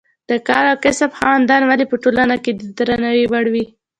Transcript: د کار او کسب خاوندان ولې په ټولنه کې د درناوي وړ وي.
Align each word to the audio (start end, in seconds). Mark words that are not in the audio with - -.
د 0.29 0.31
کار 0.47 0.63
او 0.71 0.77
کسب 0.85 1.09
خاوندان 1.19 1.61
ولې 1.65 1.85
په 1.91 1.95
ټولنه 2.03 2.35
کې 2.43 2.51
د 2.53 2.61
درناوي 2.77 3.25
وړ 3.29 3.45
وي. 3.53 3.65